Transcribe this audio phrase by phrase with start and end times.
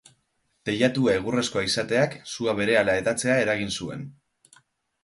[0.69, 4.07] Teilatua egurrezkoa izateak sua berehala hedatzea eragin zuen.